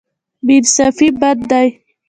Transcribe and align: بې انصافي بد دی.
بې 0.45 0.55
انصافي 0.61 1.07
بد 1.21 1.39
دی. 1.49 1.67